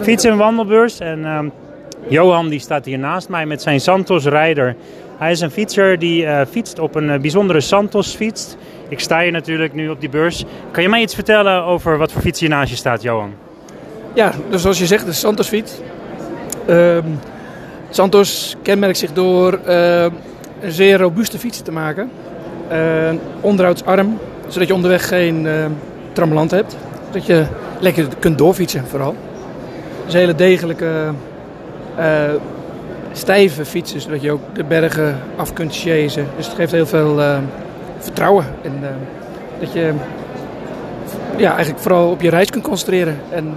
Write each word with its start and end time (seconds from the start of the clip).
Fiets- 0.00 0.24
en 0.24 0.36
wandelbeurs. 0.36 0.98
En 0.98 1.24
ehm, 1.24 1.48
Johan 2.08 2.48
die 2.48 2.60
staat 2.60 2.84
hier 2.84 2.98
naast 2.98 3.28
mij 3.28 3.46
met 3.46 3.62
zijn 3.62 3.80
Santos 3.80 4.24
Rider. 4.24 4.76
Hij 5.18 5.30
is 5.30 5.40
een 5.40 5.50
fietser 5.50 5.98
die 5.98 6.26
eh, 6.26 6.46
fietst 6.50 6.78
op 6.78 6.94
een 6.94 7.10
eh, 7.10 7.20
bijzondere 7.20 7.60
Santos 7.60 8.14
fiets. 8.14 8.56
Ik 8.88 9.00
sta 9.00 9.20
hier 9.20 9.32
natuurlijk 9.32 9.74
nu 9.74 9.88
op 9.88 10.00
die 10.00 10.08
beurs. 10.08 10.44
Kan 10.70 10.82
je 10.82 10.88
mij 10.88 11.00
iets 11.00 11.14
vertellen 11.14 11.64
over 11.64 11.98
wat 11.98 12.12
voor 12.12 12.22
fiets 12.22 12.40
hier 12.40 12.48
naast 12.48 12.70
je 12.70 12.76
staat, 12.76 13.02
Johan? 13.02 13.32
Ja, 14.14 14.32
dus 14.50 14.62
zoals 14.62 14.78
je 14.78 14.86
zegt, 14.86 15.06
de 15.06 15.12
Santos 15.12 15.48
fiets. 15.48 15.72
Ehm, 16.66 17.06
Santos 17.90 18.56
kenmerkt 18.62 18.98
zich 18.98 19.12
door 19.12 19.52
eh, 19.52 20.02
een 20.60 20.72
zeer 20.72 20.98
robuuste 20.98 21.38
fiets 21.38 21.60
te 21.60 21.72
maken. 21.72 22.10
Uh, 22.72 23.10
onderhoudsarm, 23.40 24.18
zodat 24.48 24.68
je 24.68 24.74
onderweg 24.74 25.08
geen 25.08 25.44
uh, 25.44 25.64
trammeland 26.12 26.50
hebt. 26.50 26.76
Zodat 27.06 27.26
je 27.26 27.44
lekker 27.80 28.06
kunt 28.18 28.38
doorfietsen 28.38 28.86
vooral. 28.86 29.16
Dus 30.10 30.18
hele 30.18 30.34
degelijke, 30.34 31.12
uh, 31.98 32.04
stijve 33.12 33.64
fietsen, 33.64 34.00
zodat 34.00 34.22
je 34.22 34.30
ook 34.30 34.54
de 34.54 34.64
bergen 34.64 35.18
af 35.36 35.52
kunt 35.52 35.76
chasen. 35.76 36.26
Dus 36.36 36.46
het 36.46 36.54
geeft 36.54 36.72
heel 36.72 36.86
veel 36.86 37.20
vertrouwen. 37.98 38.44
En 38.62 38.72
dat 39.60 39.72
je 39.72 39.92
ja, 41.36 41.50
eigenlijk 41.50 41.82
vooral 41.82 42.10
op 42.10 42.20
je 42.20 42.30
reis 42.30 42.50
kunt 42.50 42.64
concentreren. 42.64 43.16
En 43.30 43.54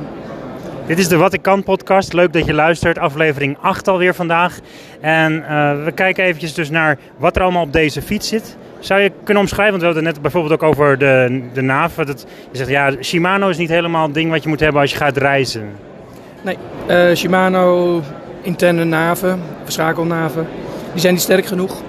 dit 0.86 1.00
is 1.00 1.08
de 1.08 1.18
Wat 1.18 1.34
ik 1.34 1.42
kan 1.42 1.64
podcast. 1.64 2.14
Leuk 2.14 2.34
dat 2.34 2.46
je 2.46 2.54
luistert. 2.54 2.98
Aflevering 2.98 3.58
8 3.62 3.88
alweer 3.88 4.14
vandaag. 4.14 4.60
En 5.02 5.44
we 5.84 5.92
kijken 5.92 6.24
eventjes 6.24 6.54
dus 6.54 6.70
naar 6.70 6.98
wat 7.18 7.36
er 7.36 7.42
allemaal 7.42 7.64
op 7.64 7.74
deze 7.74 8.02
fiets 8.02 8.28
zit. 8.28 8.58
Zou 8.80 9.02
je 9.02 9.12
kunnen 9.24 9.44
omschrijven, 9.44 9.72
want 9.72 9.82
we 9.82 9.88
hadden 9.88 10.14
net 10.14 10.22
bijvoorbeeld 10.22 10.54
ook 10.54 10.70
over 10.70 10.98
de, 10.98 11.42
de 11.54 11.62
naaf. 11.62 11.96
Dat, 11.96 12.26
je 12.52 12.58
zegt 12.58 12.70
ja, 12.70 12.92
Shimano 13.02 13.50
is 13.50 13.58
niet 13.58 13.70
helemaal 13.70 14.06
het 14.06 14.14
ding 14.14 14.32
wat 14.32 14.44
je 14.44 14.50
moet 14.50 14.60
hebben 14.60 14.82
als 14.82 14.92
je 14.92 14.98
gaat 14.98 15.18
reizen. 15.18 15.92
Nee, 16.44 16.58
uh, 16.90 17.16
Shimano 17.16 18.02
interne 18.42 18.84
naven, 18.84 19.42
schakelnaven, 19.68 20.48
die 20.92 21.02
zijn 21.02 21.14
niet 21.14 21.22
sterk 21.22 21.46
genoeg. 21.46 21.82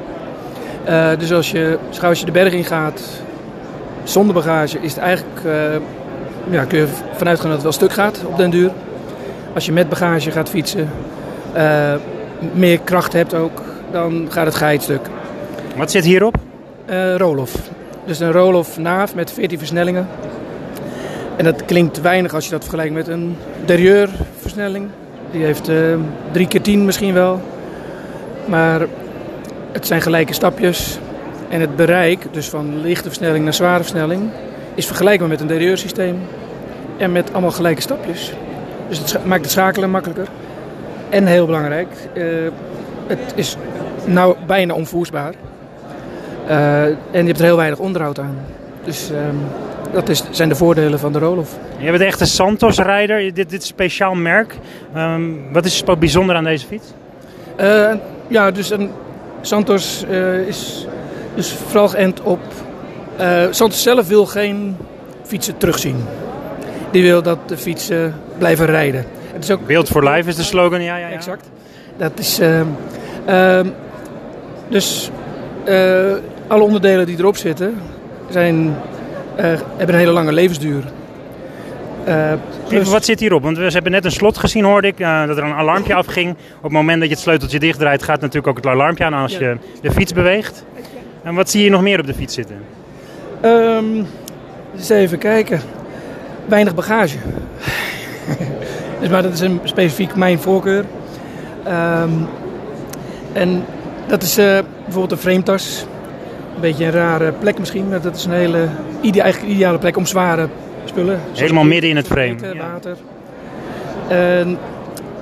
Uh, 0.89 1.09
dus 1.19 1.33
als 1.33 1.51
je, 1.51 1.79
als 2.03 2.21
je 2.21 2.27
de 2.27 2.33
berg 2.33 2.53
in 2.53 2.65
gaat 2.65 3.03
zonder 4.05 4.35
bagage, 4.35 4.79
is 4.81 4.95
het 4.95 5.03
eigenlijk 5.03 5.41
ja, 6.51 6.65
kun 6.65 6.79
je 6.79 6.87
vanuit 7.15 7.41
gaan 7.41 7.47
dat 7.49 7.53
het 7.53 7.63
wel 7.63 7.73
stuk 7.73 7.93
gaat 7.93 8.25
op 8.27 8.37
den 8.37 8.51
duur. 8.51 8.71
Als 9.55 9.67
je 9.67 9.73
met 9.73 9.89
bagage 9.89 10.31
gaat 10.31 10.49
fietsen, 10.49 10.91
meer 12.53 12.81
kracht 12.81 13.13
hebt 13.13 13.35
ook, 13.35 13.63
dan 13.91 14.27
gaat 14.31 14.47
het 14.47 14.55
geit 14.55 14.83
stuk. 14.83 15.07
Wat 15.77 15.91
zit 15.91 16.05
hierop? 16.05 16.37
Uh, 16.91 17.17
Roloff. 17.17 17.57
Dus 18.07 18.21
een 18.21 18.33
Roloff 18.33 18.79
naaf 18.79 19.15
met 19.15 19.33
14 19.33 19.59
versnellingen. 19.59 20.09
En 21.37 21.45
dat 21.45 21.65
klinkt 21.65 22.01
weinig 22.01 22.35
als 22.35 22.45
je 22.45 22.51
dat 22.51 22.61
vergelijkt 22.61 22.95
met 22.95 23.09
een 23.09 23.37
Derieur 23.65 24.11
versnelling. 24.41 24.89
Die 25.31 25.45
heeft 25.45 25.69
uh, 25.69 25.97
3 26.33 26.49
keer 26.49 26.63
10 26.63 26.85
misschien 26.85 27.15
wel. 27.15 27.41
Maar 28.45 28.87
het 29.73 29.87
zijn 29.87 30.03
gelijke 30.03 30.33
stapjes. 30.33 30.99
En 31.49 31.61
het 31.61 31.77
bereik, 31.77 32.27
dus 32.31 32.49
van 32.49 32.81
lichte 32.81 33.09
versnelling 33.09 33.45
naar 33.45 33.55
zware 33.55 33.83
versnelling, 33.83 34.31
is 34.75 34.87
vergelijkbaar 34.87 35.29
met 35.29 35.41
een 35.41 35.47
Derieur 35.47 35.79
systeem. 35.79 36.19
En 36.97 37.13
met 37.13 37.33
allemaal 37.33 37.51
gelijke 37.51 37.81
stapjes. 37.81 38.33
Dus 38.89 38.99
het 38.99 39.25
maakt 39.25 39.43
het 39.43 39.51
schakelen 39.51 39.91
makkelijker. 39.91 40.29
En 41.09 41.27
heel 41.27 41.47
belangrijk, 41.47 41.89
uh, 42.15 42.25
het 43.07 43.33
is 43.35 43.57
nou 44.05 44.37
bijna 44.47 44.75
onvoersbaar. 44.75 45.35
Uh, 46.49 46.85
en 46.85 46.97
je 47.11 47.25
hebt 47.25 47.39
er 47.39 47.45
heel 47.45 47.57
weinig 47.57 47.79
onderhoud 47.79 48.19
aan. 48.19 48.37
Dus 48.85 49.11
uh, 49.11 49.19
dat 49.95 50.09
is, 50.09 50.23
zijn 50.31 50.49
de 50.49 50.55
voordelen 50.55 50.99
van 50.99 51.13
de 51.13 51.19
Roloff. 51.19 51.57
Je 51.79 51.91
bent 51.91 52.03
echt 52.03 52.21
een 52.21 52.27
Santos-rijder. 52.27 53.21
Dit, 53.21 53.35
dit 53.35 53.53
is 53.53 53.59
een 53.59 53.63
speciaal 53.63 54.15
merk. 54.15 54.57
Um, 54.97 55.53
wat 55.53 55.65
is 55.65 55.83
bijzonder 55.99 56.37
aan 56.37 56.45
deze 56.45 56.67
fiets? 56.67 56.87
Uh, 57.61 57.93
ja, 58.29 58.51
dus 58.51 58.71
een 58.71 58.91
Santos 59.41 60.05
is 60.47 60.87
dus 61.35 61.53
vooral 61.53 61.89
geënt 61.89 62.21
op... 62.21 62.41
Santos 63.51 63.83
zelf 63.83 64.09
wil 64.09 64.27
geen 64.27 64.77
fietsen 65.23 65.57
terugzien 65.57 65.97
die 66.95 67.03
wil 67.03 67.23
dat 67.23 67.39
de 67.47 67.57
fietsen 67.57 68.15
blijven 68.39 68.67
rijden. 68.67 69.05
Het 69.33 69.45
is 69.45 69.51
ook, 69.51 69.67
Beeld 69.67 69.89
for 69.89 70.11
life 70.11 70.29
is 70.29 70.37
de 70.37 70.43
slogan, 70.43 70.83
ja, 70.83 70.97
ja, 70.97 71.09
ja. 71.09 71.15
Exact. 71.15 71.49
Dat 71.97 72.19
is, 72.19 72.41
uh, 72.41 72.61
uh, 73.29 73.61
dus 74.69 75.11
alle 76.47 76.63
onderdelen 76.63 77.07
die 77.07 77.19
erop 77.19 77.37
zitten 77.37 77.75
zijn, 78.31 78.67
eh, 78.67 78.94
hebben 79.37 79.89
een 79.89 79.95
hele 79.95 80.13
lange 80.13 80.33
levensduur. 80.33 80.83
Plus... 82.69 82.91
Wat 82.91 83.05
zit 83.05 83.21
hierop? 83.21 83.43
Want 83.43 83.57
we 83.57 83.69
hebben 83.69 83.93
net 83.93 84.05
een 84.05 84.11
slot 84.11 84.39
gezien, 84.39 84.65
hoorde 84.65 84.89
ik, 84.89 84.99
dat 84.99 85.37
er 85.37 85.45
een 85.45 85.53
alarmpje 85.53 85.95
afging. 86.05 86.31
Op 86.57 86.63
het 86.63 86.73
moment 86.73 86.99
dat 86.99 87.09
je 87.09 87.15
het 87.15 87.23
sleuteltje 87.23 87.59
dichtdraait, 87.59 88.03
gaat 88.03 88.21
natuurlijk 88.21 88.47
ook 88.47 88.57
het 88.57 88.67
alarmpje 88.67 89.05
aan 89.05 89.15
als 89.15 89.37
ja. 89.37 89.49
je 89.49 89.57
de 89.83 89.93
fiets 89.93 90.13
beweegt. 90.13 90.65
En 91.23 91.35
wat 91.35 91.51
zie 91.51 91.65
je 91.65 91.71
nog 91.71 91.83
meer 91.83 92.01
op 92.01 92.07
de 92.07 92.15
fiets 92.15 92.35
zitten? 92.35 92.57
Um, 93.45 94.07
eens 94.77 94.89
even 94.89 95.19
kijken 95.19 95.61
weinig 96.47 96.75
bagage. 96.75 97.17
dus, 99.01 99.09
maar 99.09 99.23
dat 99.23 99.33
is 99.33 99.41
een, 99.41 99.61
specifiek 99.65 100.15
mijn 100.15 100.39
voorkeur. 100.39 100.85
Um, 101.67 102.27
en 103.33 103.65
dat 104.07 104.23
is 104.23 104.39
uh, 104.39 104.59
bijvoorbeeld 104.85 105.13
een 105.13 105.19
frametas. 105.19 105.87
Een 106.55 106.61
beetje 106.61 106.85
een 106.85 106.91
rare 106.91 107.33
plek 107.33 107.59
misschien, 107.59 107.89
maar 107.89 108.01
dat 108.01 108.17
is 108.17 108.25
een 108.25 108.33
hele 108.33 108.69
ide 109.05 109.21
eigenlijk 109.21 109.53
ideale 109.53 109.79
plek 109.79 109.97
om 109.97 110.07
zware 110.07 110.49
spullen. 110.85 111.21
Helemaal 111.33 111.65
midden 111.65 111.91
in 111.91 111.97
het 111.97 112.07
frame. 112.07 112.35
Eten, 112.35 112.59
water. 112.59 112.97
En 114.09 114.59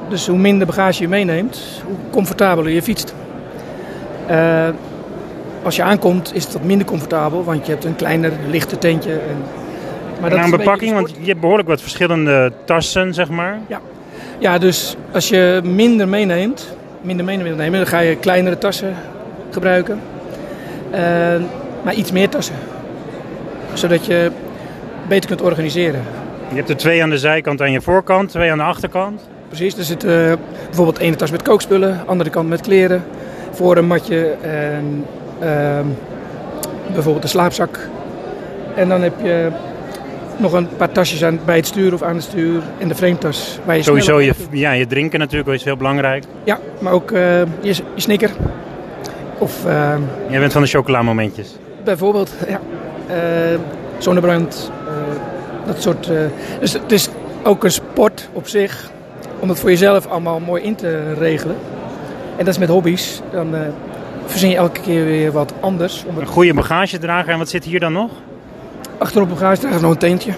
dus 0.09 0.27
hoe 0.27 0.39
minder 0.39 0.67
bagage 0.67 1.03
je 1.03 1.09
meeneemt, 1.09 1.83
hoe 1.87 1.97
comfortabeler 2.11 2.73
je 2.73 2.83
fietst. 2.83 3.15
Uh, 4.31 4.69
als 5.63 5.77
je 5.77 5.83
aankomt 5.83 6.35
is 6.35 6.45
het 6.45 6.53
wat 6.53 6.63
minder 6.63 6.87
comfortabel, 6.87 7.45
want 7.45 7.67
je 7.67 7.73
hebt 7.73 7.85
een 7.85 7.97
kleiner, 7.97 8.33
lichter 8.51 8.79
tentje. 8.79 9.13
En 9.13 9.45
maar 10.21 10.31
dat 10.31 10.39
en 10.39 10.45
aan 10.45 10.51
bepakking, 10.51 10.95
want 10.95 11.11
je 11.21 11.27
hebt 11.27 11.41
behoorlijk 11.41 11.69
wat 11.69 11.81
verschillende 11.81 12.53
tassen, 12.65 13.15
zeg 13.15 13.29
maar. 13.29 13.59
Ja, 13.67 13.81
ja 14.39 14.59
dus 14.59 14.97
als 15.13 15.29
je 15.29 15.61
minder 15.65 16.09
meeneemt, 16.09 16.77
minder 17.01 17.25
mee 17.25 17.39
wil 17.39 17.57
nemen, 17.57 17.79
dan 17.79 17.87
ga 17.87 17.99
je 17.99 18.17
kleinere 18.17 18.59
tassen 18.59 18.95
gebruiken. 19.51 20.01
Uh, 20.93 20.99
maar 21.85 21.95
iets 21.95 22.13
meer 22.13 22.29
tassen. 22.29 22.55
Zodat 23.75 24.07
je 24.07 24.31
beter 25.09 25.29
kunt 25.29 25.43
organiseren. 25.43 26.03
Je 26.49 26.57
hebt 26.57 26.69
er 26.69 26.77
twee 26.77 27.03
aan 27.03 27.11
de 27.11 27.19
zijkant 27.19 27.61
en 27.61 27.73
je 27.73 27.81
voorkant, 27.81 28.31
twee 28.31 28.51
aan 28.51 28.59
de 28.59 28.65
achterkant. 28.65 29.29
Precies, 29.49 29.79
er 29.79 29.85
zit 29.85 30.05
uh, 30.05 30.33
bijvoorbeeld 30.67 30.99
ene 30.99 31.17
tas 31.17 31.31
met 31.31 31.43
kookspullen, 31.43 32.01
andere 32.07 32.31
kant 32.31 32.49
met 32.49 32.61
kleren. 32.61 33.05
Voor 33.51 33.77
een 33.77 33.87
matje 33.87 34.37
en 34.43 35.07
uh, 35.43 35.49
bijvoorbeeld 36.93 37.25
een 37.25 37.31
slaapzak. 37.31 37.79
En 38.75 38.89
dan 38.89 39.03
heb 39.03 39.13
je 39.23 39.49
nog 40.37 40.53
een 40.53 40.69
paar 40.77 40.93
tasjes 40.93 41.25
aan, 41.25 41.41
bij 41.45 41.57
het 41.57 41.67
stuur 41.67 41.95
of 41.95 42.03
aan 42.03 42.15
het 42.15 42.25
stuur. 42.25 42.63
En 42.79 42.89
de. 42.89 42.95
Waar 43.65 43.77
je 43.77 43.83
Sowieso 43.83 44.21
je, 44.21 44.35
ja, 44.51 44.73
je 44.73 44.87
drinken 44.87 45.19
natuurlijk 45.19 45.51
is 45.51 45.65
heel 45.65 45.77
belangrijk. 45.77 46.25
Ja, 46.45 46.59
maar 46.79 46.93
ook 46.93 47.11
uh, 47.11 47.41
je, 47.41 47.47
je 47.61 47.83
snicker. 47.95 48.31
Of, 49.39 49.67
uh, 49.67 49.95
Jij 50.29 50.41
bent 50.41 50.53
van 50.53 50.63
de 50.63 50.69
chocolamomentjes? 50.69 51.57
Bijvoorbeeld, 51.85 52.35
ja. 52.49 52.61
Uh, 53.13 53.59
zonnebrand. 53.99 54.71
dat 55.67 55.83
soort. 55.83 56.11
dus 56.61 56.73
het 56.73 56.93
is 56.93 57.09
ook 57.43 57.65
een 57.65 57.71
sport 57.71 58.29
op 58.33 58.49
zich. 58.49 58.91
Om 59.39 59.49
het 59.49 59.61
voor 59.61 59.71
jezelf 59.71 60.07
allemaal 60.07 60.41
mooi 60.41 60.63
in 60.63 60.75
te 60.75 61.13
regelen. 61.13 61.57
En 62.37 62.45
dat 62.45 62.55
is 62.55 62.59
met 62.59 62.69
hobby's. 62.69 63.21
Dan 63.33 63.55
verzin 64.27 64.49
je 64.49 64.57
elke 64.57 64.81
keer 64.81 65.05
weer 65.05 65.33
wat 65.33 65.53
anders. 65.61 66.05
Om 66.09 66.15
het... 66.15 66.27
Een 66.27 66.33
goede 66.33 66.55
bagagedrager. 66.55 67.33
En 67.33 67.39
wat 67.39 67.49
zit 67.49 67.65
hier 67.65 67.81
dan 67.81 67.93
nog? 67.93 68.11
Achterop 68.99 69.31
een 69.31 69.35
bagage 69.35 69.69
nog 69.69 69.91
een 69.91 69.99
tentje. 69.99 70.31
Ja. 70.31 70.37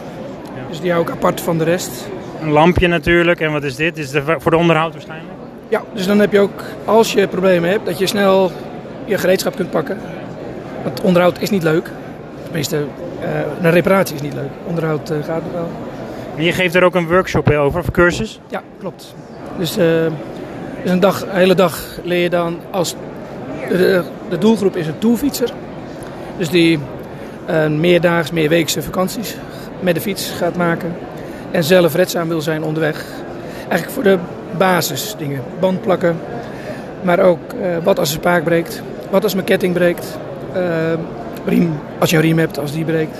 Dus 0.68 0.80
die 0.80 0.90
hou 0.90 1.02
ik 1.02 1.10
apart 1.10 1.40
van 1.40 1.58
de 1.58 1.64
rest. 1.64 2.08
Een 2.42 2.50
lampje 2.50 2.86
natuurlijk. 2.88 3.40
En 3.40 3.52
wat 3.52 3.62
is 3.62 3.76
dit? 3.76 3.98
Is 3.98 4.12
het 4.12 4.24
voor 4.38 4.50
de 4.50 4.56
onderhoud 4.56 4.92
waarschijnlijk? 4.92 5.32
Ja, 5.68 5.82
dus 5.92 6.06
dan 6.06 6.18
heb 6.18 6.32
je 6.32 6.40
ook, 6.40 6.62
als 6.84 7.12
je 7.12 7.28
problemen 7.28 7.70
hebt, 7.70 7.86
dat 7.86 7.98
je 7.98 8.06
snel 8.06 8.52
je 9.04 9.18
gereedschap 9.18 9.56
kunt 9.56 9.70
pakken. 9.70 9.98
Want 10.82 11.00
onderhoud 11.00 11.40
is 11.40 11.50
niet 11.50 11.62
leuk. 11.62 11.90
Tenminste, 12.54 12.84
uh, 13.22 13.62
een 13.62 13.70
reparatie 13.70 14.14
is 14.14 14.22
niet 14.22 14.34
leuk. 14.34 14.50
Onderhoud 14.66 15.10
uh, 15.10 15.16
gaat 15.24 15.42
nog 15.42 15.52
wel. 15.52 15.68
En 16.36 16.44
je 16.44 16.52
geeft 16.52 16.74
er 16.74 16.84
ook 16.84 16.94
een 16.94 17.06
workshop 17.06 17.50
over, 17.50 17.80
of 17.80 17.90
cursus? 17.90 18.40
Ja, 18.48 18.62
klopt. 18.78 19.14
Dus, 19.58 19.78
uh, 19.78 19.84
dus 20.82 20.90
een, 20.90 21.00
dag, 21.00 21.22
een 21.22 21.28
hele 21.30 21.54
dag 21.54 21.86
leer 22.02 22.22
je 22.22 22.30
dan 22.30 22.58
als... 22.70 22.94
De, 23.68 24.02
de 24.28 24.38
doelgroep 24.38 24.76
is 24.76 24.86
een 24.86 24.98
toolfietser. 24.98 25.50
Dus 26.36 26.50
die 26.50 26.78
een 27.46 27.80
meerdaags, 27.80 28.30
meerweekse 28.30 28.82
vakanties 28.82 29.36
met 29.80 29.94
de 29.94 30.00
fiets 30.00 30.30
gaat 30.30 30.56
maken. 30.56 30.96
En 31.50 31.64
zelf 31.64 31.94
redzaam 31.94 32.28
wil 32.28 32.40
zijn 32.40 32.62
onderweg. 32.62 33.04
Eigenlijk 33.68 33.90
voor 33.90 34.02
de 34.02 34.18
basisdingen. 34.58 35.42
Band 35.60 35.80
plakken. 35.80 36.16
Maar 37.02 37.18
ook 37.18 37.40
wat 37.82 37.98
als 37.98 38.08
een 38.08 38.20
spaak 38.20 38.44
breekt. 38.44 38.82
Wat 39.10 39.22
als 39.22 39.34
mijn 39.34 39.46
ketting 39.46 39.74
breekt. 39.74 40.18
Riem, 41.44 41.72
als 41.98 42.10
je 42.10 42.16
een 42.16 42.22
riem 42.22 42.38
hebt, 42.38 42.58
als 42.58 42.72
die 42.72 42.84
breekt. 42.84 43.18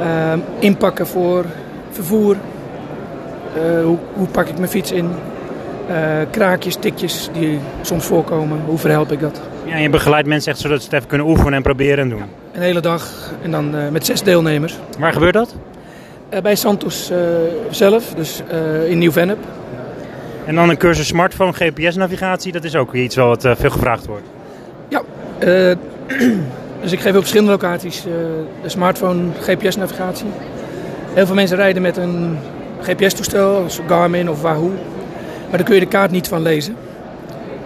Uh, 0.00 0.32
inpakken 0.58 1.06
voor 1.06 1.44
vervoer. 1.90 2.36
Eh, 3.54 3.84
hoe, 3.84 3.98
hoe 4.14 4.26
pak 4.26 4.48
ik 4.48 4.58
mijn 4.58 4.70
fiets 4.70 4.92
in? 4.92 5.10
Eh, 5.88 5.96
kraakjes, 6.30 6.76
tikjes 6.76 7.28
die 7.32 7.58
soms 7.82 8.04
voorkomen. 8.04 8.60
Hoe 8.66 8.78
verhelp 8.78 9.12
ik 9.12 9.20
dat? 9.20 9.40
Ja, 9.64 9.76
je 9.76 9.90
begeleidt 9.90 10.28
mensen 10.28 10.52
echt 10.52 10.60
zodat 10.60 10.78
ze 10.78 10.84
het 10.84 10.94
even 10.94 11.08
kunnen 11.08 11.26
oefenen 11.26 11.52
en 11.52 11.62
proberen 11.62 11.98
en 11.98 12.08
doen. 12.08 12.22
Een 12.52 12.62
hele 12.62 12.80
dag 12.80 13.32
en 13.42 13.50
dan 13.50 13.76
eh, 13.76 13.88
met 13.88 14.06
zes 14.06 14.22
deelnemers. 14.22 14.78
Waar 14.98 15.12
gebeurt 15.12 15.34
dat? 15.34 15.54
Bij 16.42 16.54
Santos 16.54 17.12
zelf, 17.70 18.14
dus 18.14 18.42
in 18.88 18.98
Nieuw-Vennep. 18.98 19.38
En 20.46 20.54
dan 20.54 20.68
een 20.68 20.76
cursus 20.76 21.06
smartphone 21.06 21.52
GPS-navigatie, 21.52 22.52
dat 22.52 22.64
is 22.64 22.76
ook 22.76 22.94
iets 22.94 23.16
wat 23.16 23.48
veel 23.56 23.70
gevraagd 23.70 24.06
wordt. 24.06 24.24
Ja, 24.88 25.02
eh, 25.38 25.76
dus 26.82 26.92
ik 26.92 27.00
geef 27.00 27.12
op 27.12 27.18
verschillende 27.18 27.52
locaties 27.52 27.98
eh, 28.06 28.12
de 28.62 28.68
smartphone 28.68 29.22
GPS-navigatie. 29.40 30.26
Heel 31.12 31.26
veel 31.26 31.34
mensen 31.34 31.56
rijden 31.56 31.82
met 31.82 31.96
een 31.96 32.38
GPS-toestel, 32.80 33.62
als 33.62 33.80
Garmin 33.86 34.30
of 34.30 34.42
Wahoo. 34.42 34.72
Maar 35.48 35.56
daar 35.58 35.62
kun 35.66 35.74
je 35.74 35.80
de 35.80 35.86
kaart 35.86 36.10
niet 36.10 36.28
van 36.28 36.42
lezen. 36.42 36.76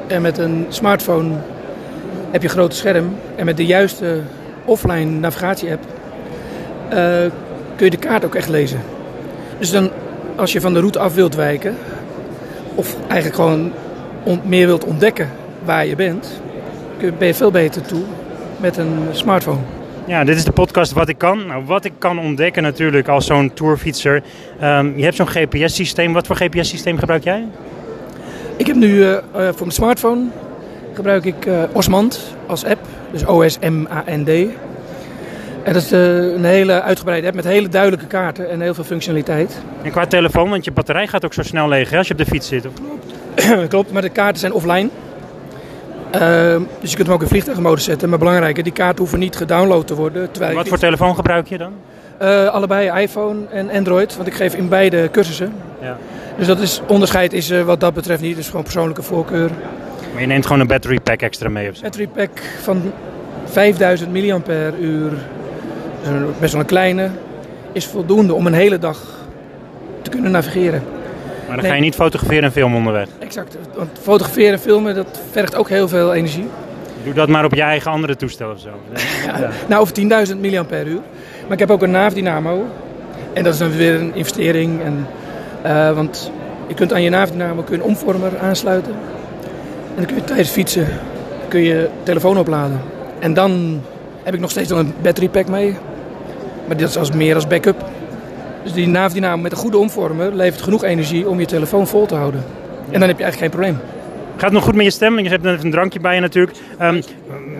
En 0.07 0.23
met 0.23 0.39
een 0.39 0.67
smartphone 0.69 1.31
heb 2.31 2.43
je 2.43 2.49
een 2.49 2.55
groot 2.55 2.75
scherm. 2.75 3.15
En 3.37 3.45
met 3.45 3.57
de 3.57 3.67
juiste 3.67 4.21
offline 4.65 5.11
navigatie-app 5.11 5.85
eh, 6.89 6.99
kun 7.77 7.85
je 7.85 7.91
de 7.91 7.97
kaart 7.97 8.25
ook 8.25 8.35
echt 8.35 8.49
lezen. 8.49 8.81
Dus 9.59 9.71
dan, 9.71 9.91
als 10.37 10.53
je 10.53 10.61
van 10.61 10.73
de 10.73 10.79
route 10.81 10.99
af 10.99 11.15
wilt 11.15 11.35
wijken, 11.35 11.77
of 12.75 12.97
eigenlijk 13.07 13.35
gewoon 13.35 13.73
on- 14.23 14.41
meer 14.45 14.67
wilt 14.67 14.85
ontdekken 14.85 15.29
waar 15.65 15.87
je 15.87 15.97
bent, 15.97 16.41
ben 17.19 17.27
je 17.27 17.35
veel 17.35 17.51
beter 17.51 17.83
toe 17.83 18.03
met 18.61 18.77
een 18.77 18.99
smartphone. 19.13 19.59
Ja, 20.07 20.25
dit 20.25 20.37
is 20.37 20.45
de 20.45 20.53
podcast 20.53 20.93
Wat 20.93 21.09
ik 21.09 21.19
kan. 21.19 21.47
Nou, 21.47 21.65
wat 21.65 21.85
ik 21.85 21.93
kan 21.99 22.19
ontdekken 22.19 22.63
natuurlijk 22.63 23.09
als 23.09 23.27
zo'n 23.27 23.53
tourfietser. 23.55 24.23
Ehm, 24.61 24.97
je 24.97 25.03
hebt 25.05 25.17
zo'n 25.17 25.29
GPS-systeem. 25.29 26.13
Wat 26.13 26.27
voor 26.27 26.37
GPS-systeem 26.37 26.99
gebruik 26.99 27.25
jij? 27.25 27.47
Ik 28.57 28.67
heb 28.67 28.77
nu 28.77 29.03
eh, 29.03 29.13
eh, 29.13 29.23
voor 29.33 29.55
mijn 29.59 29.71
smartphone 29.71 30.23
gebruik 30.95 31.25
ik 31.25 31.47
eh, 31.47 31.63
Osmand 31.73 32.35
als 32.47 32.65
app, 32.65 32.81
dus 33.13 33.27
O-S-M-A-N-D. 33.27 34.29
En 35.63 35.73
dat 35.73 35.83
is 35.83 35.91
een 35.91 36.45
hele 36.45 36.83
uitgebreide 36.83 37.27
app 37.27 37.37
met 37.37 37.45
hele 37.45 37.69
duidelijke 37.69 38.07
kaarten 38.07 38.51
en 38.51 38.61
heel 38.61 38.75
veel 38.75 38.85
functionaliteit. 38.85 39.61
En 39.83 39.91
qua 39.91 40.07
telefoon, 40.07 40.51
want 40.51 40.65
je 40.65 40.71
batterij 40.71 41.07
gaat 41.07 41.25
ook 41.25 41.35
zo 41.35 41.43
snel 41.43 41.69
leeg 41.69 41.91
hè, 41.91 41.97
als 41.99 42.07
je 42.07 42.13
op 42.13 42.19
de 42.19 42.27
fiets 42.27 42.49
zit. 42.49 42.67
Of- 42.67 42.73
Klopt, 43.69 43.93
maar 43.93 44.03
de 44.03 44.09
kaarten 44.09 44.41
zijn 44.41 44.53
offline. 44.53 44.91
Ehm, 46.11 46.63
dus 46.81 46.91
je 46.91 46.97
kunt 46.97 47.07
hem 47.07 47.17
ook 47.17 47.23
in 47.23 47.29
vliegtuigmodus 47.29 47.85
zetten. 47.85 48.09
Maar 48.09 48.19
belangrijker, 48.19 48.63
die 48.63 48.73
kaarten 48.73 48.99
hoeven 48.99 49.19
niet 49.19 49.37
gedownload 49.37 49.87
te 49.87 49.95
worden. 49.95 50.31
Terwijl 50.31 50.55
Wat 50.55 50.69
voor 50.69 50.79
telefoon 50.79 51.15
gebruik 51.15 51.49
je 51.49 51.59
dan? 51.59 51.73
Eh, 52.19 52.47
allebei 52.47 53.03
iPhone 53.03 53.47
en 53.51 53.71
Android, 53.71 54.17
want 54.17 54.29
ik 54.29 54.35
geef 54.35 54.55
in 54.55 54.69
beide 54.69 55.09
cursussen. 55.13 55.53
Ja. 55.81 55.97
Dus 56.37 56.47
dat 56.47 56.61
is, 56.61 56.81
onderscheid 56.87 57.33
is 57.33 57.51
eh, 57.51 57.63
wat 57.63 57.81
dat 57.81 57.95
betreft 57.95 58.23
niet, 58.23 58.37
dus 58.37 58.49
gewoon 58.49 58.63
persoonlijke 58.63 59.03
voorkeur. 59.03 59.51
Maar 60.13 60.21
je 60.21 60.27
neemt 60.27 60.47
gewoon 60.47 60.61
een 60.61 60.67
battery 60.67 61.01
pack 61.01 61.21
extra 61.21 61.49
mee 61.49 61.71
of 61.71 61.77
zo. 61.77 61.83
Battery 61.83 62.07
pack 62.07 62.31
van 62.63 62.93
5000 63.45 64.13
mAh, 64.13 64.23
dus 66.03 66.31
best 66.39 66.53
wel 66.53 66.61
een 66.61 66.67
kleine, 66.67 67.11
is 67.73 67.87
voldoende 67.87 68.35
om 68.35 68.47
een 68.47 68.53
hele 68.53 68.79
dag 68.79 69.03
te 70.03 70.11
kunnen 70.11 70.31
navigeren. 70.31 70.83
Maar 71.51 71.59
dan 71.59 71.69
Nee. 71.69 71.75
ga 71.79 71.85
je 71.85 71.91
niet 71.91 71.95
fotograferen 72.01 72.45
en 72.45 72.53
filmen 72.53 72.79
onderweg. 72.79 73.09
Exact, 73.19 73.57
want 73.77 73.91
fotograferen 74.03 74.53
en 74.53 74.59
filmen, 74.59 74.95
dat 74.95 75.21
vergt 75.31 75.55
ook 75.55 75.69
heel 75.69 75.89
veel 75.89 76.15
energie. 76.15 76.49
Doe 77.05 77.15
dat 77.15 77.29
maar 77.29 77.45
op 77.45 77.55
je 77.55 77.63
eigen 77.63 77.91
andere 77.91 78.17
toestel 78.17 78.51
of 78.51 78.59
zo. 78.61 78.69
Ja. 79.27 79.51
Nou, 79.69 79.81
over 79.83 79.95
10.000 79.95 80.41
mAh. 80.41 80.53
Maar 81.43 81.53
ik 81.53 81.59
heb 81.59 81.71
ook 81.71 81.83
een 81.83 81.91
naafdynamo. 81.91 82.65
En 83.33 83.45
dat 83.45 83.53
is 83.53 83.59
dan 83.59 83.77
weer 83.77 83.95
een 83.95 84.15
investering. 84.15 84.83
En, 84.83 85.07
eh, 85.63 85.93
want 85.93 86.31
je 86.69 86.75
kunt 86.75 86.93
aan 86.93 87.03
je 87.03 87.11
naafdynamo 87.11 87.63
kun 87.63 87.77
je 87.77 87.83
een 87.83 87.89
omvormer 87.89 88.39
aansluiten. 88.39 88.93
En 88.93 89.97
dan 89.97 90.05
kun 90.07 90.15
je 90.15 90.25
tijdens 90.25 90.49
fietsen 90.51 90.87
kun 91.49 91.61
je 91.61 91.89
telefoon 92.03 92.39
opladen. 92.39 92.81
En 93.19 93.35
dan 93.35 93.83
heb 94.23 94.35
ik 94.35 94.41
nog 94.41 94.51
steeds 94.51 94.71
wel 94.71 94.79
een 94.79 94.95
battery 95.03 95.29
pack 95.29 95.49
mee. 95.49 95.77
Maar 96.67 96.77
dat 96.77 96.89
is 96.89 96.97
als 96.97 97.11
meer 97.13 97.35
als 97.35 97.47
backup. 97.47 97.85
Dus 98.63 98.73
die 98.73 98.87
naafdynamo 98.87 99.43
met 99.43 99.53
een 99.53 99.59
goede 99.59 99.79
omvormer 99.79 100.35
levert 100.35 100.63
genoeg 100.63 100.85
energie 100.85 101.29
om 101.29 101.41
je 101.41 101.47
telefoon 101.47 101.87
vol 101.87 102.07
te 102.07 102.15
houden. 102.15 102.45
En 102.91 103.01
dan 103.01 103.09
heb 103.09 103.19
je 103.19 103.25
eigenlijk 103.25 103.39
geen 103.39 103.61
probleem. 103.61 103.79
Gaat 104.33 104.43
het 104.43 104.53
nog 104.53 104.65
goed 104.65 104.75
met 104.75 104.85
je 104.85 104.91
stem? 104.91 105.19
Je 105.19 105.29
hebt 105.29 105.43
net 105.43 105.53
even 105.53 105.65
een 105.65 105.71
drankje 105.71 106.01
bij 106.01 106.15
je 106.15 106.21
natuurlijk. 106.21 106.57
Ehm, 106.79 107.03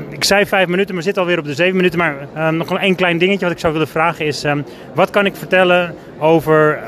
ik 0.09 0.25
zei 0.25 0.47
vijf 0.47 0.69
minuten, 0.69 0.95
maar 0.95 1.03
zit 1.03 1.19
alweer 1.19 1.39
op 1.39 1.45
de 1.45 1.55
zeven 1.55 1.77
minuten. 1.77 1.99
Maar 1.99 2.17
ehm, 2.35 2.57
nog 2.57 2.79
één 2.79 2.95
klein 2.95 3.19
dingetje 3.19 3.45
wat 3.45 3.55
ik 3.55 3.61
zou 3.61 3.73
willen 3.73 3.89
vragen 3.89 4.27
is... 4.27 4.45
ehm, 4.45 4.63
wat 4.95 5.11
kan 5.11 5.27
ik 5.27 5.37
vertellen 5.37 5.95
over 6.19 6.79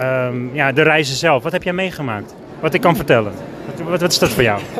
ja, 0.52 0.72
de 0.72 0.82
reizen 0.82 1.16
zelf? 1.16 1.42
Wat 1.42 1.52
heb 1.52 1.62
jij 1.62 1.72
meegemaakt? 1.72 2.34
Wat 2.60 2.74
ik 2.74 2.80
kan 2.80 2.96
vertellen? 2.96 3.32
Wat, 3.66 3.88
wat, 3.88 4.00
wat 4.00 4.10
is 4.10 4.18
dat 4.18 4.30
voor 4.30 4.42
jou? 4.42 4.60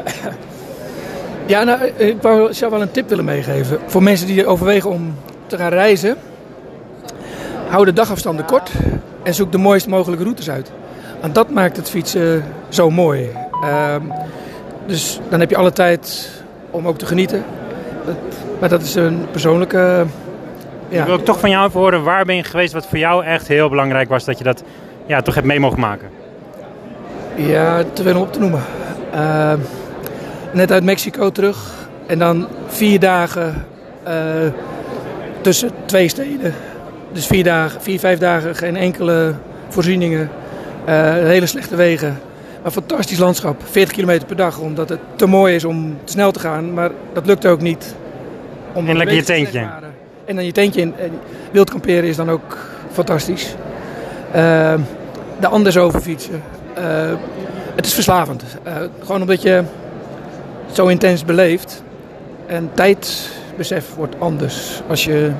Ja, 1.46 1.64
nou, 1.64 1.81
eh, 1.99 2.08
ik 2.08 2.23
wou 2.23 2.52
zou 2.52 2.70
wel 2.70 2.82
een 2.82 2.90
tip 2.90 3.08
willen 3.08 3.25
meegeven. 3.25 3.79
Voor 3.87 4.02
mensen 4.02 4.26
die 4.26 4.46
overwegen 4.46 4.90
om 4.90 5.14
te 5.46 5.56
gaan 5.56 5.70
reizen. 5.70 6.17
Hou 7.69 7.84
de 7.84 7.93
dagafstanden 7.93 8.44
kort 8.44 8.70
en 9.23 9.35
zoek 9.35 9.53
de 9.53 9.59
mooist 9.59 9.87
mogelijke 9.87 10.25
routes 10.25 10.51
uit. 10.51 10.73
Want 11.21 11.35
dat 11.35 11.51
maakt 11.51 11.77
het 11.77 11.91
fietsen 11.91 12.45
zo 12.69 12.91
mooi. 12.91 13.29
Ehm, 13.65 14.03
dus 14.87 15.21
dan 15.29 15.41
heb 15.41 15.51
je 15.51 15.57
alle 15.57 15.73
tijd 15.73 16.31
om 16.71 16.87
ook 16.89 16.99
te 16.99 17.07
genieten. 17.07 17.45
Dat- 18.07 18.17
maar 18.61 18.69
dat 18.69 18.83
is 18.83 18.95
een 18.95 19.27
persoonlijke... 19.31 20.05
Ja, 20.89 21.05
Wil 21.05 21.15
ik 21.15 21.25
toch 21.25 21.41
van 21.41 21.51
jou 21.51 21.67
even 21.69 21.81
horen, 21.81 22.03
waar 22.03 22.25
ben 22.25 22.37
je 22.37 22.43
geweest 22.45 22.73
wat 22.73 22.87
voor 22.87 22.99
jou 22.99 23.25
echt 23.25 23.49
heel 23.49 23.69
belangrijk 23.69 24.09
was 24.09 24.25
dat 24.25 24.39
je 24.39 24.45
dat 24.45 24.63
ja, 25.07 25.21
toch 25.23 25.35
hebt 25.35 25.47
mee 25.47 25.61
mogen 25.61 25.81
maken? 25.81 26.09
Ja, 27.35 27.83
te 27.93 28.03
veel 28.03 28.17
om 28.17 28.23
op 28.23 28.33
te 28.33 28.39
noemen. 28.39 28.63
Eh, 29.13 29.53
net 30.53 30.73
uit 30.73 30.85
Mexico 30.85 31.31
terug. 31.31 31.89
En 32.07 32.19
dan 32.19 32.47
vier 32.67 33.01
dagen 33.01 33.67
eh, 34.03 34.15
tussen 35.41 35.71
twee 35.85 36.09
steden. 36.09 36.55
Dus 37.12 37.26
vier, 37.26 37.44
dagen, 37.44 37.81
vier, 37.81 37.99
vijf 37.99 38.19
dagen 38.19 38.55
geen 38.56 38.76
enkele 38.76 39.35
voorzieningen. 39.69 40.31
Eh, 40.85 41.12
hele 41.12 41.47
slechte 41.47 41.76
wegen. 41.76 42.20
Maar 42.62 42.73
fantastisch 42.73 43.19
landschap. 43.19 43.62
40 43.70 43.94
kilometer 43.94 44.26
per 44.26 44.37
dag. 44.37 44.59
Omdat 44.59 44.88
het 44.88 45.00
te 45.17 45.26
mooi 45.26 45.55
is 45.55 45.64
om 45.64 45.97
te 46.05 46.12
snel 46.12 46.31
te 46.31 46.38
gaan. 46.38 46.75
Maar 46.75 46.91
dat 47.12 47.26
lukt 47.26 47.47
ook 47.47 47.61
niet. 47.61 47.94
Om 48.73 48.88
En 48.88 48.97
lekker 48.97 49.17
je 49.17 49.23
tentje. 49.23 49.69
En 50.25 50.35
dan 50.35 50.44
je 50.44 50.53
tentje 50.53 50.81
in. 50.81 50.94
En 50.99 51.11
wild 51.50 51.70
kamperen 51.70 52.05
is 52.05 52.17
dan 52.17 52.31
ook 52.31 52.59
fantastisch. 52.93 53.55
Eh, 54.31 54.75
de 55.41 55.47
anders 55.47 55.76
over 55.76 56.00
fietsen. 56.00 56.43
Eh, 56.75 56.85
het 57.75 57.87
is 57.87 57.94
verslavend. 57.94 58.44
Gewoon 59.00 59.20
omdat 59.20 59.43
je 59.43 59.51
het 60.67 60.75
zo 60.75 60.87
intens 60.87 61.25
beleeft. 61.25 61.82
En 62.46 62.70
tijdbesef 62.75 63.94
wordt 63.94 64.15
anders 64.19 64.82
als 64.89 65.05
je 65.05 65.32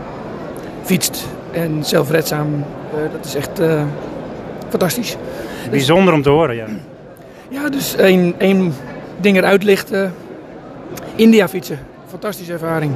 fietst. 0.83 1.27
En 1.53 1.85
zelfredzaam. 1.85 2.65
eh, 2.95 2.99
dat 3.17 3.25
is 3.25 3.35
echt 3.35 3.61
eh, 3.61 3.83
fantastisch. 4.69 5.17
Bijzonder 5.71 6.15
om 6.15 6.23
te 6.23 6.31
horen, 6.31 6.57
ja. 6.57 6.65
Ja, 7.49 7.69
dus 7.69 7.97
één, 7.97 8.35
één 8.39 8.75
ding 9.21 9.37
eruit 9.37 9.63
lichten. 9.65 10.15
India 11.15 11.49
fietsen. 11.49 11.79
Fantastische 12.09 12.53
ervaring. 12.53 12.95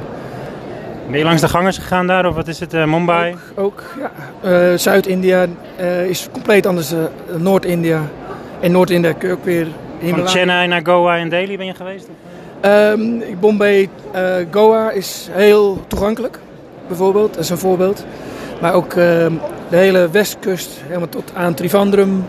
Ben 1.09 1.17
je 1.19 1.25
langs 1.25 1.41
de 1.41 1.47
gangers 1.47 1.77
gegaan 1.77 2.07
daar 2.07 2.25
of 2.25 2.35
wat 2.35 2.47
is 2.47 2.59
het, 2.59 2.73
eh, 2.73 2.85
Mumbai? 2.85 3.35
Ook, 3.55 3.63
ook 3.65 3.83
ja. 4.43 4.77
Zuid-India 4.77 5.45
is 6.07 6.27
compleet 6.31 6.65
anders 6.65 6.89
dan 6.89 7.07
Noord-India. 7.37 8.01
En 8.59 8.71
Noord-India 8.71 9.11
kun 9.13 9.27
je 9.29 9.33
ook 9.35 9.45
weer... 9.45 9.63
Van 9.65 10.05
Himalaya- 10.07 10.29
Chennai 10.29 10.67
naar 10.67 10.81
Goa 10.83 11.17
en 11.17 11.29
Delhi 11.29 11.57
ben 11.57 11.65
je 11.65 11.73
geweest? 11.73 12.07
Ehm, 12.61 12.99
Bombay, 13.39 13.89
Goa 14.51 14.91
is 14.91 15.27
heel 15.31 15.83
toegankelijk, 15.87 16.39
bijvoorbeeld. 16.87 17.33
Dat 17.33 17.43
is 17.43 17.49
een 17.49 17.57
voorbeeld. 17.57 18.05
Maar 18.61 18.73
ook 18.73 18.93
ehm, 18.93 19.31
de 19.69 19.75
hele 19.75 20.09
westkust, 20.09 20.81
helemaal 20.83 21.09
tot 21.09 21.31
aan 21.33 21.53
Trivandrum. 21.53 22.25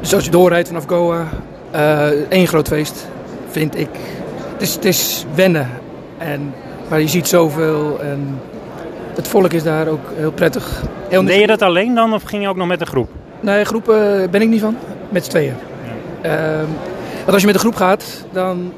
Dus 0.00 0.14
als 0.14 0.24
je 0.24 0.30
doorrijdt 0.30 0.68
vanaf 0.68 0.84
Goa, 0.86 1.28
eh, 1.70 2.06
één 2.28 2.46
groot 2.46 2.68
feest, 2.68 3.08
vind 3.48 3.78
ik. 3.78 3.88
Het 4.52 4.62
is, 4.62 4.74
het 4.74 4.84
is 4.84 5.24
wennen, 5.34 5.68
en, 6.18 6.54
maar 6.88 7.00
je 7.00 7.08
ziet 7.08 7.28
zoveel 7.28 8.00
en 8.00 8.40
het 9.14 9.28
volk 9.28 9.52
is 9.52 9.62
daar 9.62 9.88
ook 9.88 10.04
heel 10.14 10.32
prettig. 10.32 10.82
Heel 11.08 11.24
Deed 11.24 11.40
je 11.40 11.46
dat 11.46 11.62
alleen 11.62 11.94
dan 11.94 12.14
of 12.14 12.22
ging 12.22 12.42
je 12.42 12.48
ook 12.48 12.56
nog 12.56 12.66
met 12.66 12.80
een 12.80 12.86
groep? 12.86 13.08
Nee, 13.40 13.64
groepen 13.64 14.30
ben 14.30 14.42
ik 14.42 14.48
niet 14.48 14.60
van. 14.60 14.76
Met 15.08 15.24
z'n 15.24 15.30
tweeën. 15.30 15.54
Ehm, 16.20 16.66
want 17.16 17.32
als 17.32 17.40
je 17.40 17.46
met 17.46 17.54
een 17.54 17.60
groep 17.60 17.74
gaat, 17.74 18.24
dan 18.32 18.72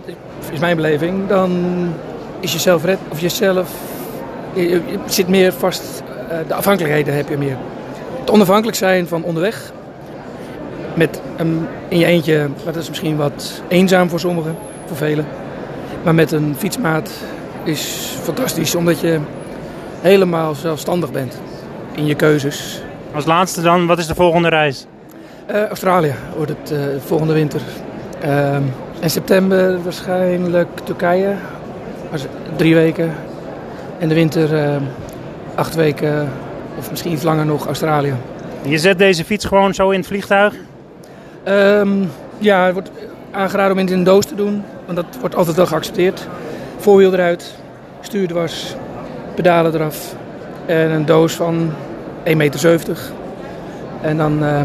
is 0.52 0.58
mijn 0.58 0.76
beleving, 0.76 1.28
dan 1.28 1.64
is 2.40 2.52
jezelf 2.52 2.84
red 2.84 2.98
of 3.08 3.20
jezelf 3.20 3.70
je, 4.54 4.68
je 4.70 4.80
zit 5.06 5.28
meer 5.28 5.52
vast. 5.52 6.02
Eh, 6.32 6.38
de 6.48 6.54
afhankelijkheden 6.54 7.14
heb 7.14 7.28
je 7.28 7.38
meer. 7.38 7.56
Het 8.20 8.30
onafhankelijk 8.30 8.76
zijn 8.76 9.06
van 9.06 9.22
onderweg. 9.24 9.72
Met 10.94 11.20
een, 11.36 11.66
in 11.88 11.98
je 11.98 12.04
eentje, 12.04 12.48
maar 12.64 12.72
dat 12.72 12.82
is 12.82 12.88
misschien 12.88 13.16
wat 13.16 13.62
eenzaam 13.68 14.08
voor 14.08 14.20
sommigen, 14.20 14.56
voor 14.86 14.96
velen. 14.96 15.26
Maar 16.02 16.14
met 16.14 16.32
een 16.32 16.54
fietsmaat 16.58 17.10
is 17.64 18.14
fantastisch, 18.22 18.74
omdat 18.74 19.00
je 19.00 19.20
helemaal 20.00 20.54
zelfstandig 20.54 21.12
bent 21.12 21.40
in 21.94 22.06
je 22.06 22.14
keuzes. 22.14 22.82
Als 23.14 23.24
laatste 23.24 23.62
dan, 23.62 23.86
wat 23.86 23.98
is 23.98 24.06
de 24.06 24.14
volgende 24.14 24.48
reis? 24.48 24.86
Uh, 25.50 25.66
Australië 25.66 26.14
wordt 26.36 26.52
het 26.60 26.70
uh, 26.70 26.78
volgende 27.04 27.32
winter. 27.32 27.60
Uh, 28.24 28.56
in 29.00 29.10
september 29.10 29.82
waarschijnlijk 29.82 30.68
Turkije. 30.84 31.34
Drie 32.56 32.74
weken. 32.74 33.14
En 33.98 34.08
de 34.08 34.14
winter 34.14 34.80
acht 35.54 35.74
weken 35.74 36.28
of 36.78 36.90
misschien 36.90 37.12
iets 37.12 37.22
langer 37.22 37.46
nog 37.46 37.66
Australië. 37.66 38.14
Je 38.62 38.78
zet 38.78 38.98
deze 38.98 39.24
fiets 39.24 39.44
gewoon 39.44 39.74
zo 39.74 39.90
in 39.90 39.98
het 39.98 40.06
vliegtuig? 40.06 40.54
Um, 41.48 42.10
ja, 42.38 42.64
het 42.64 42.72
wordt 42.72 42.90
aangeraden 43.30 43.72
om 43.72 43.78
het 43.78 43.90
in 43.90 43.98
een 43.98 44.04
doos 44.04 44.26
te 44.26 44.34
doen. 44.34 44.62
Want 44.84 44.96
dat 44.96 45.06
wordt 45.20 45.34
altijd 45.34 45.56
wel 45.56 45.66
geaccepteerd. 45.66 46.28
Voorwiel 46.78 47.12
eruit, 47.12 47.54
stuur 48.00 48.28
dwars, 48.28 48.74
pedalen 49.34 49.74
eraf. 49.74 50.14
En 50.66 50.90
een 50.90 51.06
doos 51.06 51.32
van 51.32 51.72
1,70 52.24 52.36
meter. 52.36 52.98
En 54.00 54.16
dan, 54.16 54.42
uh, 54.42 54.62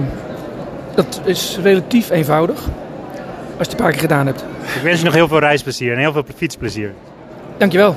dat 0.96 1.22
is 1.24 1.60
relatief 1.64 2.10
eenvoudig. 2.10 2.58
Als 2.58 3.68
je 3.68 3.72
het 3.72 3.72
een 3.72 3.78
paar 3.78 3.92
keer 3.92 4.02
gedaan 4.02 4.26
hebt. 4.26 4.46
Ik 4.76 4.82
wens 4.84 5.00
je 5.00 5.06
nog 5.06 5.14
heel 5.14 5.28
veel 5.28 5.40
reisplezier 5.40 5.92
en 5.92 6.00
heel 6.00 6.12
veel 6.12 6.24
fietsplezier. 6.36 6.94
Dankjewel. 7.58 7.96